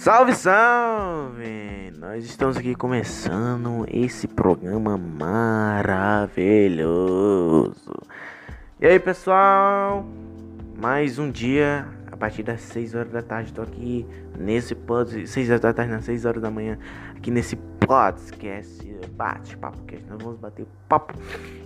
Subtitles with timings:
[0.00, 1.92] Salve, salve!
[1.98, 5.92] Nós estamos aqui começando esse programa maravilhoso.
[8.80, 10.06] E aí, pessoal?
[10.80, 14.06] Mais um dia, a partir das 6 horas da tarde, estou aqui
[14.38, 16.78] nesse pod, 6 horas da tarde, nas 6 horas da manhã,
[17.14, 17.56] aqui nesse
[17.90, 21.12] podcast, bate-papo, que nós vamos bater papo.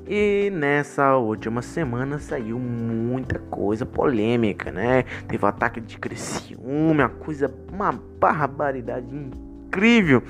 [0.09, 5.02] E nessa última semana saiu muita coisa polêmica, né?
[5.28, 10.23] Teve o ataque de Criciúma, uma coisa, uma barbaridade incrível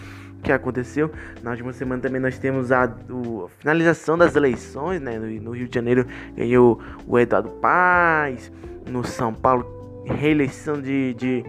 [0.43, 1.13] que aconteceu.
[1.45, 5.17] Na última semana também nós temos a, a finalização das eleições, né?
[5.17, 8.51] No, no, Rio de Janeiro ganhou o Eduardo Paz,
[8.91, 11.45] no São Paulo reeleição de, de,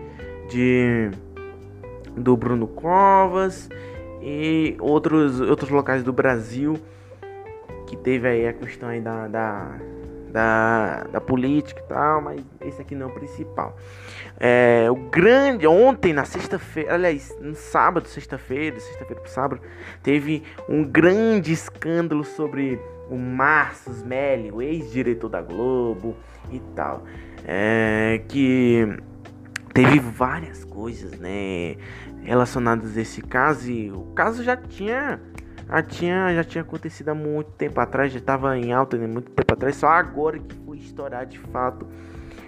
[0.51, 1.09] de
[2.15, 3.67] do Bruno Covas
[4.27, 6.79] e outros, outros locais do Brasil
[7.85, 9.77] que teve aí a questão aí da, da,
[10.31, 13.77] da, da política e tal, mas esse aqui não é o principal.
[14.39, 19.61] É, o grande, ontem na sexta-feira, aliás, no sábado, sexta-feira, sexta-feira pro sábado,
[20.01, 26.15] teve um grande escândalo sobre o Márcio Smelly, o ex-diretor da Globo
[26.51, 27.03] e tal,
[27.45, 28.97] é, que
[29.75, 31.75] teve várias coisas, né,
[32.25, 35.19] relacionadas a esse caso e o caso já tinha
[35.67, 39.31] já tinha, já tinha acontecido há muito tempo atrás, já estava em alta né, muito
[39.31, 41.87] tempo atrás, só agora que foi estourar de fato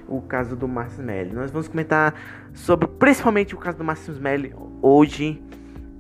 [0.08, 1.34] o caso do Márcio Melli.
[1.34, 2.14] Nós vamos comentar
[2.54, 5.42] sobre principalmente o caso do Márcio Melli hoje.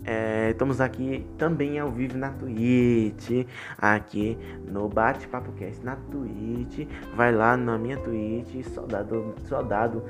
[0.10, 3.46] É, estamos aqui também ao vivo na Twitch,
[3.78, 6.88] aqui no Bate Papo Cast na Twitch.
[7.14, 10.04] Vai lá na minha Twitch, soldado, soldado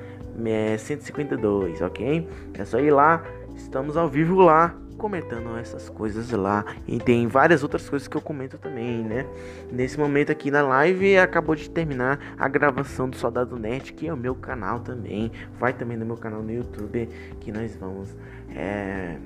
[0.46, 2.30] é, 152, ok?
[2.54, 3.24] É só ir lá,
[3.58, 6.66] estamos ao vivo lá comentando essas coisas lá.
[6.88, 9.26] E tem várias outras coisas que eu comento também, né?
[9.72, 14.14] Nesse momento aqui na live acabou de terminar a gravação do Soldado Net, que é
[14.14, 15.32] o meu canal também.
[15.60, 17.08] Vai também no meu canal no YouTube
[17.40, 18.16] que nós vamos.
[18.56, 19.18] É,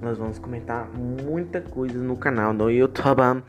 [0.00, 3.42] nós vamos comentar muita coisa no canal no YouTube.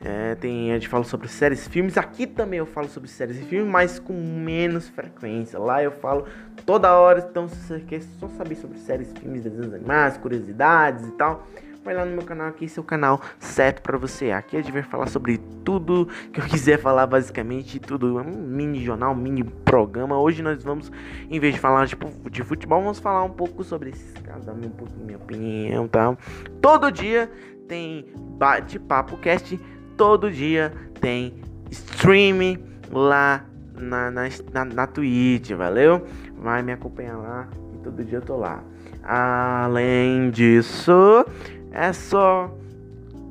[0.00, 1.98] É, tem, a gente fala sobre séries e filmes.
[1.98, 5.58] Aqui também eu falo sobre séries e filmes, mas com menos frequência.
[5.58, 6.24] Lá eu falo
[6.64, 7.26] toda hora.
[7.28, 11.46] Então, se você quer só saber sobre séries, filmes, desenhos animais, curiosidades e tal,
[11.88, 14.30] vai lá no meu canal aqui, o canal certo para você.
[14.30, 18.18] Aqui a gente vai falar sobre tudo que eu quiser falar, basicamente, tudo.
[18.18, 20.18] É um mini jornal, um mini programa.
[20.20, 20.92] Hoje nós vamos,
[21.30, 24.52] em vez de falar tipo, de futebol, vamos falar um pouco sobre esses casos, dar
[24.52, 26.14] um pouco minha opinião, tá?
[26.60, 27.30] Todo dia
[27.66, 28.04] tem
[28.36, 29.58] bate-papo cast
[29.96, 31.34] todo dia tem
[31.70, 32.62] streaming
[32.92, 33.44] lá
[33.74, 36.04] na, na, na, na Twitch, valeu?
[36.36, 37.48] Vai me acompanhar lá
[37.88, 38.62] todo dia eu tô lá.
[39.02, 41.24] Além disso,
[41.72, 42.50] é só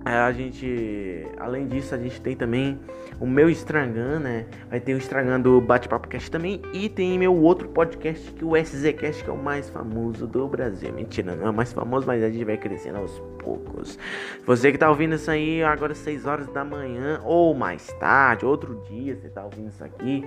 [0.08, 1.28] é, a gente.
[1.38, 2.80] Além disso, a gente tem também
[3.20, 4.46] o meu Instagram, né?
[4.70, 6.62] Vai ter o Instagram do Bate-Papo Cast também.
[6.72, 10.48] E tem meu outro podcast, que é o SZCast, que é o mais famoso do
[10.48, 10.94] Brasil.
[10.94, 14.00] Mentira, não é o mais famoso, mas a gente vai crescendo aos poucos.
[14.46, 18.82] Você que tá ouvindo isso aí agora 6 horas da manhã, ou mais tarde, outro
[18.90, 20.26] dia, você tá ouvindo isso aqui,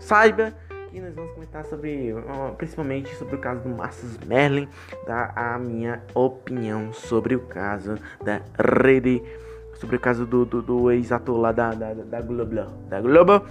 [0.00, 0.52] saiba
[0.94, 2.14] que nós vamos comentar sobre,
[2.56, 4.68] principalmente sobre o caso do Marcus Merlin,
[5.04, 9.20] dar a minha opinião sobre o caso da rede
[9.74, 12.54] sobre o caso do, do, do ex-ator lá da, da, da Globo.
[12.88, 13.44] Da Globo.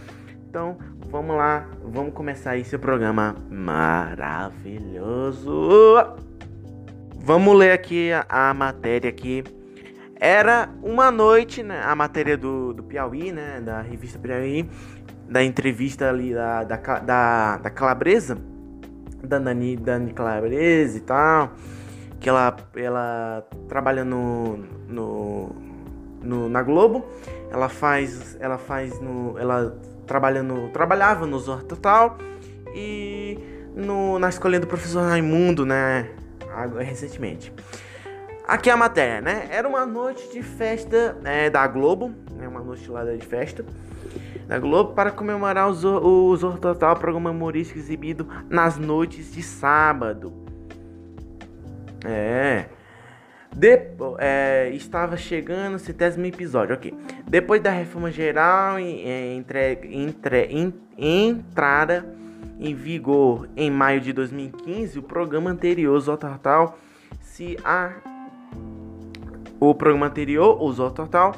[0.49, 0.77] Então,
[1.09, 3.91] vamos lá, vamos começar esse programa maravilhoso.
[7.17, 9.43] Vamos ler aqui a, a matéria aqui.
[10.15, 11.81] Era uma noite, né?
[11.83, 13.59] A matéria do, do Piauí, né?
[13.59, 14.69] Da revista Piauí.
[15.33, 18.37] Da entrevista ali da, da, da, da Calabresa.
[19.23, 21.53] Da Dani, Dani Calabresa e tal.
[22.19, 24.57] Que ela, ela trabalha no,
[24.87, 25.73] no
[26.23, 27.05] no, na Globo.
[27.51, 29.77] Ela faz, ela faz no, ela
[30.07, 32.17] trabalha no, trabalhava no Zorra Total
[32.73, 33.37] e
[33.75, 36.09] no, na escolinha do professor Raimundo, né,
[36.79, 37.53] recentemente.
[38.47, 39.47] Aqui é a matéria, né?
[39.51, 42.47] Era uma noite de festa é, da Globo, né?
[42.47, 43.65] Uma noite lá de festa
[44.47, 49.41] da Globo para comemorar o Zorra, o Zorra Total, programa humorístico exibido nas noites de
[49.41, 50.33] sábado.
[52.05, 52.65] É.
[54.19, 56.93] É, estava chegando o centésimo episódio, ok.
[57.27, 62.05] Depois da reforma geral entre, entre, in, entrada
[62.59, 66.77] em vigor em maio de 2015, o programa anterior, o Total,
[67.21, 67.93] se a
[69.69, 71.33] o programa anterior, o Zó Total,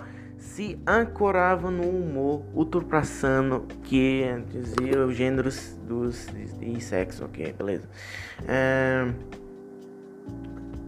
[0.45, 6.27] se ancorava no humor ultrapassando que dizia os gêneros dos
[6.61, 7.89] e ok, beleza.
[8.47, 9.07] É,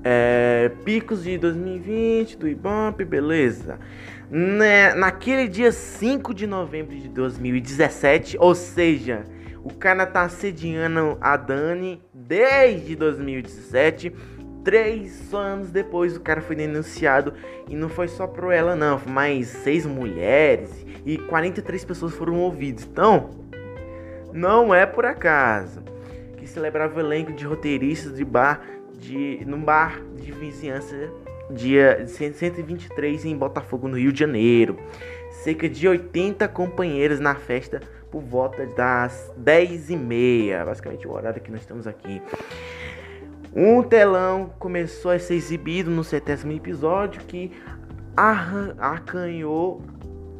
[0.03, 3.79] é, picos de 2020 do Ibope, beleza.
[4.29, 9.25] Né, naquele dia 5 de novembro de 2017, ou seja,
[9.63, 14.13] O cara tá assediando a Dani desde 2017.
[14.67, 17.33] Três anos depois o cara foi denunciado.
[17.69, 18.99] E não foi só por ela, não.
[19.07, 22.83] Mas seis mulheres e 43 pessoas foram ouvidas.
[22.83, 23.29] Então,
[24.33, 25.81] não é por acaso
[26.35, 28.61] que celebrava o elenco de roteiristas de bar
[28.99, 31.13] de num bar de vizinhança
[31.49, 34.77] dia 123 em Botafogo, no Rio de Janeiro.
[35.31, 37.79] Cerca de 80 companheiros na festa
[38.11, 42.21] por volta das 10h30, basicamente o horário que nós estamos aqui.
[43.59, 47.51] Um telão começou a ser exibido no centésimo episódio que
[48.15, 49.81] acanhou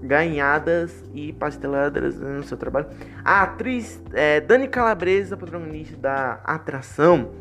[0.04, 2.86] ganhadas e pasteladas no seu trabalho.
[3.26, 7.32] A atriz é, Dani Calabresa, protagonista da atração,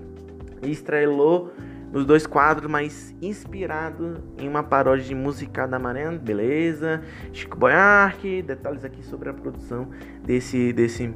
[0.63, 1.53] estrelou
[1.93, 7.03] nos dois quadros, mas inspirado em uma paródia de musical da Marena, beleza?
[7.35, 9.91] Chico Buarque, detalhes aqui sobre a produção
[10.25, 11.15] desse desse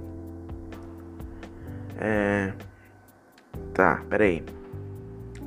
[1.99, 2.53] é...
[3.75, 4.45] Tá, peraí.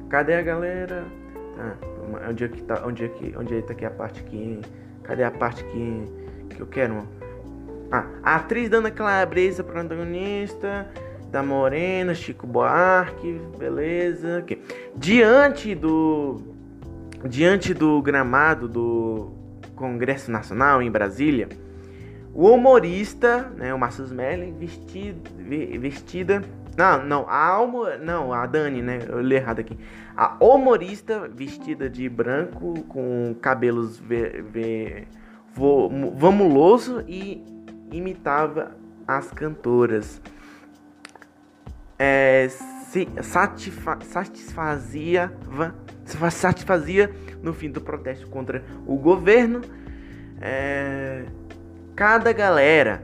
[0.09, 1.05] Cadê a galera?
[1.55, 1.77] Tá,
[2.29, 2.83] onde é que tá?
[2.85, 4.59] Onde é que onde é que tá a parte que
[5.03, 6.07] Cadê a parte que
[6.49, 7.07] que eu quero?
[7.91, 10.87] Ah, a atriz Dana Calabresa, protagonista,
[11.31, 14.39] da Morena, Chico Buarque, beleza.
[14.39, 14.61] Okay.
[14.95, 16.41] Diante do
[17.27, 19.31] diante do gramado do
[19.75, 21.49] Congresso Nacional em Brasília,
[22.33, 25.21] o humorista, né, o Marcos Merlin, vestido,
[25.79, 26.43] vestida,
[26.77, 29.77] não, não, a não, a Dani, né, eu li errado aqui.
[30.15, 35.07] A humorista vestida de branco com cabelos ve, ve,
[35.53, 37.43] vo, vamuloso e
[37.91, 38.71] imitava
[39.07, 40.21] as cantoras
[41.97, 45.31] é, se satisfa satisfazia,
[46.31, 47.09] satisfazia
[47.41, 49.61] no fim do protesto contra o governo.
[50.41, 51.25] É,
[51.95, 53.03] cada galera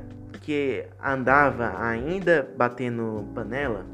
[0.49, 3.85] que andava ainda batendo panela,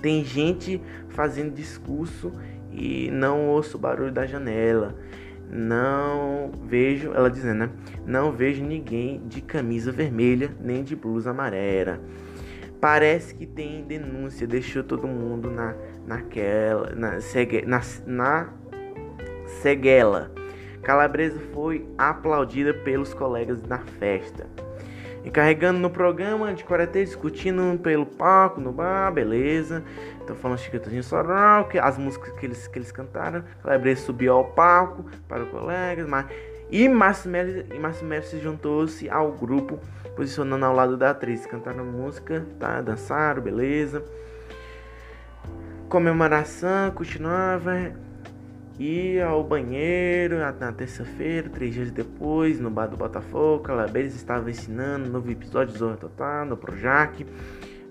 [0.00, 2.30] tem gente fazendo discurso
[2.70, 4.94] e não ouço o barulho da janela.
[5.50, 7.70] Não vejo, ela dizendo, né?
[8.06, 11.98] Não vejo ninguém de camisa vermelha nem de blusa amarela.
[12.80, 15.74] Parece que tem denúncia, deixou todo mundo na,
[16.06, 18.48] naquela, na, segue, na, na
[19.60, 20.30] ceguela.
[20.84, 24.46] Calabresa foi aplaudida pelos colegas na festa.
[25.24, 29.82] Encarregando no programa de Coreté, discutindo pelo palco, no bar, beleza.
[30.22, 33.44] Então falando Chiquitãozinho Sorol, que as músicas que eles, que eles cantaram.
[33.62, 36.26] Calabresa subiu ao palco para os colegas, mas...
[36.72, 39.80] E Márcio Melo se juntou-se ao grupo
[40.14, 41.44] posicionando ao lado da atriz.
[41.44, 42.80] Cantaram música, tá?
[42.80, 44.04] Dançaram, beleza.
[45.88, 47.92] Comemoração continuava.
[48.80, 53.62] Ia ao banheiro na terça-feira, três dias depois, no bar do Botafogo.
[53.62, 57.26] Calabres estava ensinando um novo episódio Zorra Total no Projac,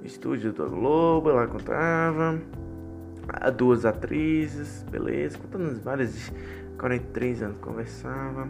[0.03, 1.29] estúdio do Globo.
[1.29, 2.39] Ela contava.
[3.55, 6.33] Duas atrizes, beleza, contando várias
[6.79, 8.49] 43 anos conversava.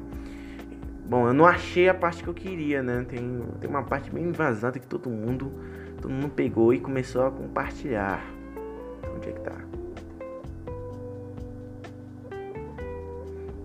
[1.10, 3.06] Bom, eu não achei a parte que eu queria, né?
[3.10, 5.52] Tem, tem uma parte bem vazada que todo mundo,
[6.02, 8.24] todo mundo pegou e começou a compartilhar.
[9.14, 9.69] Onde é que tá?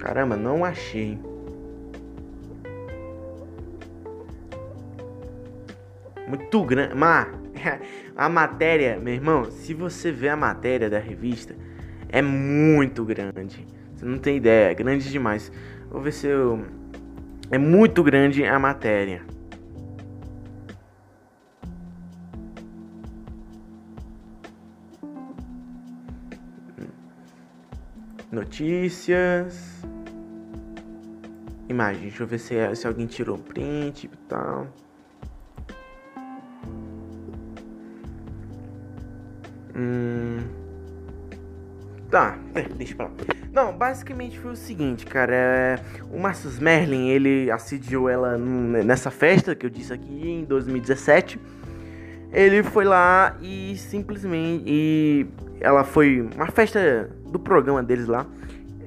[0.04, 1.18] Caramba, não achei.
[6.28, 6.94] Muito grande.
[6.94, 7.26] Mas
[8.14, 11.56] a matéria, meu irmão, se você vê a matéria da revista,
[12.10, 13.66] é muito grande.
[13.96, 15.50] Você não tem ideia, é grande demais.
[15.88, 16.66] Vou ver se eu
[17.50, 19.22] é muito grande a matéria.
[28.30, 29.73] Notícias.
[31.74, 34.68] Imagem, deixa eu ver se, é, se alguém tirou print e tal.
[39.76, 40.38] Hum.
[42.08, 43.12] Tá, é, deixa pra lá.
[43.52, 45.34] Não, basicamente foi o seguinte, cara.
[45.34, 45.80] É,
[46.12, 51.40] o Marcus Merlin, ele assediou ela nessa festa que eu disse aqui em 2017.
[52.32, 54.64] Ele foi lá e simplesmente.
[54.64, 55.26] E
[55.60, 58.26] ela foi uma festa do programa deles lá,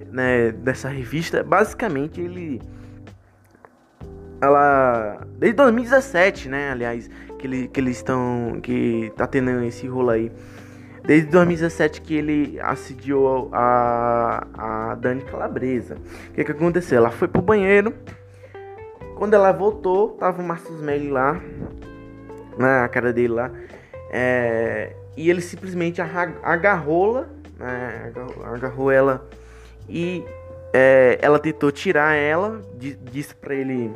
[0.10, 0.52] né?
[0.52, 1.44] Dessa revista.
[1.44, 2.62] Basicamente, ele.
[4.42, 5.26] Ela.
[5.38, 6.72] Desde 2017, né?
[6.72, 8.60] Aliás, que, ele, que eles estão.
[8.62, 10.32] Que tá tendo esse rolo aí
[11.08, 15.96] desde 2017 que ele assediou a, a Dani Calabresa.
[16.30, 16.98] O que, que aconteceu?
[16.98, 17.94] Ela foi pro banheiro.
[19.16, 21.42] Quando ela voltou, tava o Marcos Melli lá,
[22.58, 23.50] na cara dele lá.
[24.12, 27.28] É, e ele simplesmente agarrou-la,
[27.58, 28.12] né,
[28.44, 29.28] agarrou ela
[29.90, 30.24] e
[30.74, 32.62] é, ela tentou tirar ela,
[33.12, 33.92] disse para ele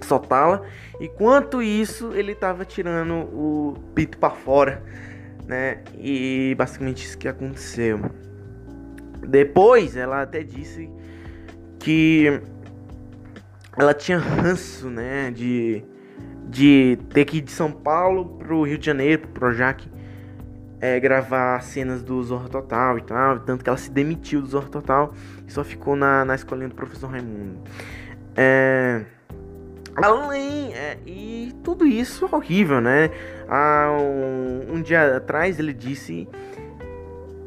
[0.00, 0.62] soltá-la.
[1.00, 4.82] Enquanto isso, ele tava tirando o pito para fora,
[5.46, 5.82] né?
[5.98, 8.00] E basicamente isso que aconteceu.
[9.26, 10.90] Depois, ela até disse
[11.78, 12.40] que
[13.76, 15.84] ela tinha ranço, né, de
[16.48, 19.90] de ter que ir de São Paulo pro Rio de Janeiro, pro Projac,
[20.80, 23.40] é, gravar cenas do Zorro Total e tal.
[23.40, 25.12] Tanto que ela se demitiu do Zorro Total
[25.46, 27.58] e só ficou na, na escolinha do professor Raimundo.
[28.36, 29.04] É,
[29.96, 33.10] além, é, e tudo isso é horrível, né?
[33.48, 36.28] Há um, um dia atrás ele disse: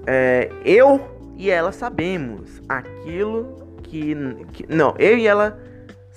[0.06, 1.02] é, Eu
[1.38, 4.16] e ela sabemos aquilo que,
[4.54, 4.66] que.
[4.68, 5.60] Não, eu e ela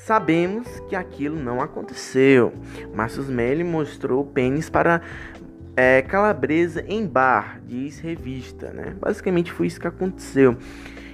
[0.04, 2.52] Sabemos que aquilo não aconteceu.
[2.92, 5.00] Márcio Smelly mostrou pênis para
[5.76, 8.96] é, Calabresa em bar, diz revista, né?
[9.00, 10.56] Basicamente foi isso que aconteceu.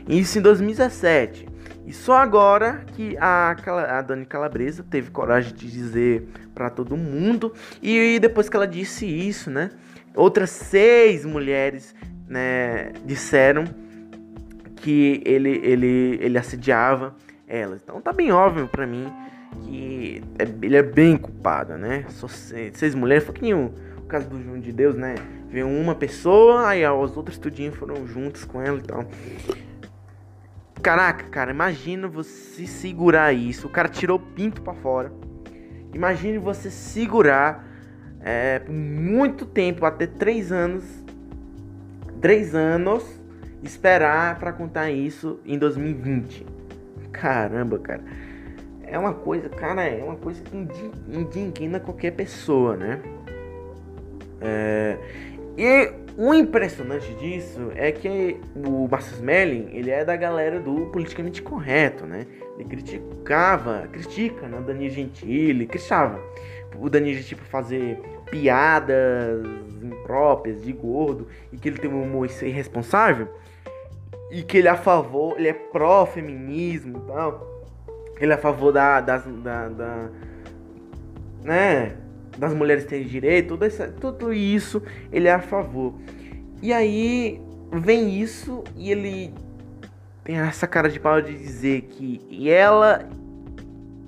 [0.08, 1.47] Isso em 2017.
[1.88, 3.56] E só agora que a,
[3.98, 7.54] a Dani Calabresa teve coragem de dizer para todo mundo.
[7.82, 9.70] E depois que ela disse isso, né?
[10.14, 11.94] Outras seis mulheres
[12.28, 13.64] né, disseram
[14.76, 17.16] que ele, ele, ele assediava
[17.46, 17.80] elas.
[17.82, 19.10] Então tá bem óbvio para mim
[19.62, 22.04] que é, ele é bem culpado, né?
[22.10, 25.14] Só seis mulheres, foi que nem o, o, caso do João de Deus, né?
[25.48, 29.06] Veio uma pessoa, aí as outras tudinho foram juntos com ela e tal.
[30.88, 33.66] Caraca, cara, imagina você segurar isso.
[33.66, 35.12] O cara tirou o pinto para fora.
[35.92, 37.68] Imagine você segurar
[38.22, 41.04] é, por muito tempo, até três anos.
[42.22, 43.04] Três anos,
[43.62, 46.46] esperar para contar isso em 2020.
[47.12, 48.00] Caramba, cara.
[48.82, 53.02] É uma coisa, cara, é uma coisa que indigna qualquer pessoa, né?
[54.40, 54.96] É,
[55.54, 61.40] e o impressionante disso é que o Marcus Melling, ele é da galera do politicamente
[61.40, 62.26] correto, né?
[62.56, 66.20] Ele criticava, critica, né, o Danilo Gentili, criticava
[66.76, 69.46] o Danilo Gentili por fazer piadas
[69.80, 73.28] impróprias de gordo e que ele tem um humor irresponsável
[74.28, 77.64] e que ele é a favor, ele é pró-feminismo e tal.
[78.20, 80.08] Ele é a favor da, das, da, da,
[81.44, 81.96] né,
[82.38, 85.94] das mulheres terem direito, tudo isso, tudo isso ele é a favor.
[86.62, 87.40] E aí
[87.72, 89.34] vem isso e ele
[90.24, 93.08] tem essa cara de pau de dizer que ela,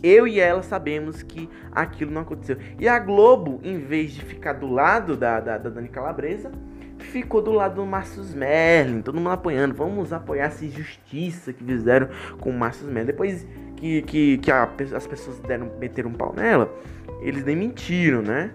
[0.03, 2.57] eu e ela sabemos que aquilo não aconteceu.
[2.79, 6.51] E a Globo, em vez de ficar do lado da, da, da Dani Calabresa,
[6.99, 9.75] ficou do lado do Marcus Merlin, todo mundo apoiando.
[9.75, 12.09] Vamos apoiar essa injustiça que fizeram
[12.39, 13.07] com o Marcus Merlin.
[13.07, 13.47] Depois
[13.81, 16.73] que, que, que a, as pessoas deram, meteram um pau nela,
[17.21, 18.51] eles nem mentiram, né?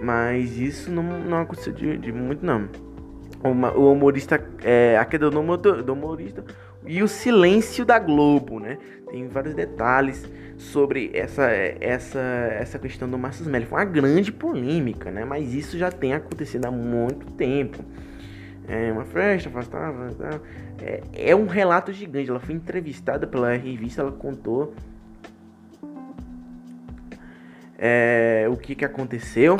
[0.00, 2.68] Mas isso não, não aconteceu de, de muito, não.
[3.42, 6.44] O, o humorista, é, a queda do, do humorista
[6.86, 8.78] e o silêncio da Globo, né?
[9.10, 13.66] Tem vários detalhes sobre essa, essa, essa questão do Marcus Melli.
[13.66, 15.24] Foi uma grande polêmica, né?
[15.24, 17.84] Mas isso já tem acontecido há muito tempo.
[18.66, 20.08] É uma festa, afastava.
[20.80, 22.30] É, é um relato gigante.
[22.30, 24.74] Ela foi entrevistada pela revista, ela contou
[27.78, 29.56] é, o que, que aconteceu.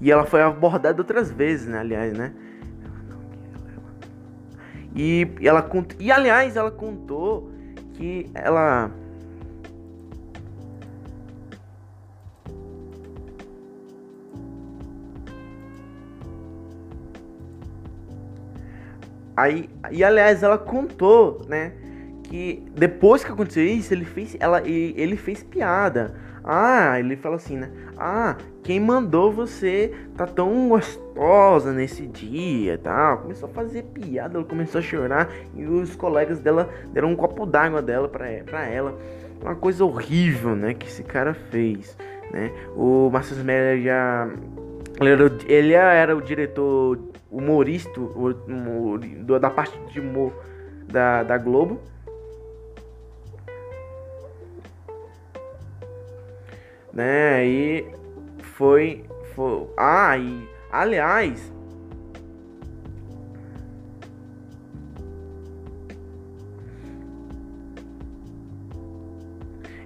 [0.00, 1.78] E ela foi abordada outras vezes, né?
[1.78, 2.32] Aliás, né?
[4.94, 5.70] E ela
[6.00, 7.52] e aliás, ela contou
[7.94, 8.90] que ela
[19.42, 21.72] Aí, e aliás, ela contou, né,
[22.22, 26.14] que depois que aconteceu isso, ele fez, ela, ele fez piada.
[26.44, 27.70] Ah, ele fala assim, né?
[27.96, 33.18] Ah, quem mandou você tá tão gostosa nesse dia tal?
[33.18, 37.44] Começou a fazer piada, ela começou a chorar e os colegas dela deram um copo
[37.44, 38.96] d'água dela pra, pra ela.
[39.40, 40.74] Uma coisa horrível, né?
[40.74, 41.96] Que esse cara fez,
[42.32, 42.52] né?
[42.76, 44.28] O Marcos Meller já.
[45.00, 46.98] Ele era, ele era, o diretor
[47.32, 48.98] humorista o,
[49.40, 50.32] da parte de humor
[50.86, 51.80] da, da Globo.
[56.92, 57.46] né?
[57.46, 57.86] E
[58.42, 61.50] foi, foi ah, e aliás,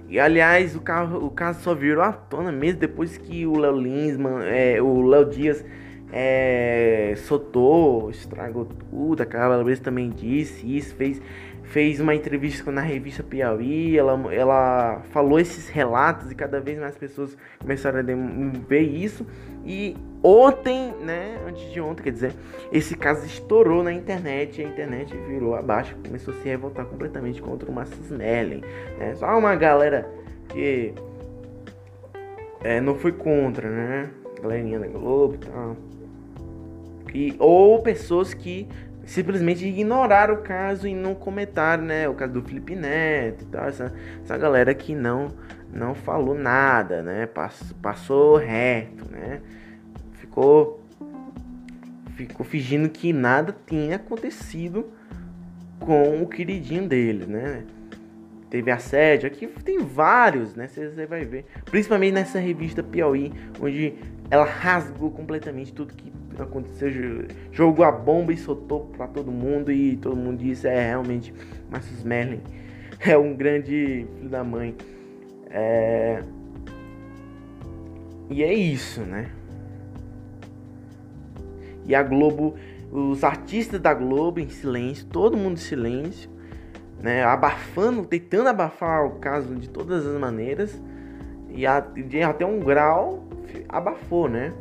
[0.09, 3.75] E aliás, o, carro, o caso só virou à tona mesmo depois que o Léo
[3.75, 5.65] Linsman, é, o Léo Dias
[6.11, 9.21] é, soltou, estragou tudo.
[9.21, 11.21] A Calabresa também disse isso, fez,
[11.63, 16.95] fez uma entrevista na revista Piauí, ela, ela falou esses relatos e cada vez mais
[16.95, 18.03] pessoas começaram a
[18.67, 19.25] ver isso.
[19.65, 22.33] E ontem, né, antes de ontem, quer dizer,
[22.71, 27.69] esse caso estourou na internet, a internet virou abaixo, começou a se revoltar completamente contra
[27.69, 28.61] o Marcus Mellen,
[28.97, 29.13] né?
[29.15, 30.09] Só uma galera
[30.47, 30.93] que
[32.63, 34.09] é, não foi contra, né?
[34.41, 35.75] Galerinha da Globo e tal.
[37.17, 38.67] E, ou pessoas que
[39.03, 42.07] simplesmente ignoraram o caso e não comentaram, né?
[42.07, 43.65] O caso do Felipe Neto e tal.
[43.65, 43.91] Essa,
[44.23, 45.29] essa galera que não,
[45.73, 47.25] não falou nada, né?
[47.25, 49.41] Passou, passou reto, né?
[50.19, 50.83] Ficou,
[52.15, 54.85] ficou fingindo que nada tinha acontecido
[55.79, 57.63] com o queridinho dele, né?
[58.47, 60.67] Teve assédio, aqui tem vários, né?
[60.67, 61.45] Você vai ver.
[61.65, 63.95] Principalmente nessa revista Piauí, onde
[64.29, 66.89] ela rasgou completamente tudo que aconteceu,
[67.51, 71.33] jogou a bomba e soltou para todo mundo e todo mundo disse é realmente
[71.69, 72.41] Marcus Merlin
[72.99, 74.75] é um grande filho da mãe.
[75.49, 76.21] É...
[78.29, 79.31] E é isso, né?
[81.85, 82.55] E a Globo,
[82.91, 86.29] os artistas da Globo em silêncio, todo mundo em silêncio,
[87.01, 87.23] né?
[87.23, 90.81] Abafando, tentando abafar o caso de todas as maneiras
[91.49, 93.23] e até um grau
[93.69, 94.53] abafou, né?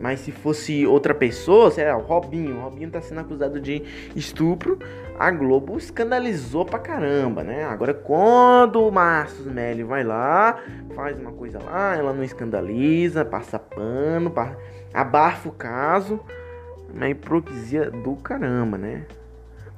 [0.00, 3.82] Mas se fosse outra pessoa, sei lá, o Robinho, o Robinho tá sendo acusado de
[4.16, 4.78] estupro,
[5.18, 7.64] a Globo escandalizou pra caramba, né?
[7.64, 10.58] Agora quando o Márcio Melli vai lá,
[10.94, 14.56] faz uma coisa lá, ela não escandaliza, passa pano, passa,
[14.94, 16.18] abafa o caso,
[16.92, 19.04] uma hipocrisia do caramba, né?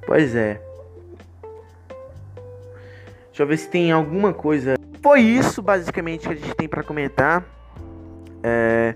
[0.06, 0.60] Pois é.
[3.26, 4.76] Deixa eu ver se tem alguma coisa.
[5.02, 7.44] Foi isso basicamente que a gente tem para comentar.
[8.44, 8.94] É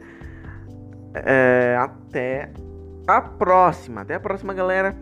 [1.25, 2.51] é, até
[3.07, 4.03] a próxima.
[4.03, 4.95] Até a próxima, galera.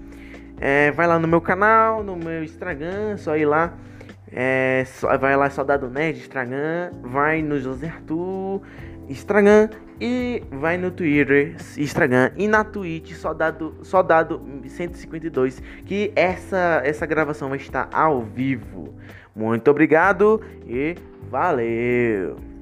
[0.61, 3.75] É, vai lá no meu canal, no meu Instagram, só ir lá.
[4.31, 6.91] É, só, vai lá, Soldado Nerd, Instagram.
[7.03, 8.63] Vai no José Arthur,
[9.09, 9.69] Instagram.
[10.01, 12.33] E vai no Twitter, Instagram.
[12.37, 15.63] E na Twitch, Soldado, Soldado 152.
[15.87, 18.95] Que essa, essa gravação vai estar ao vivo.
[19.35, 20.97] Muito obrigado e
[21.31, 22.54] valeu!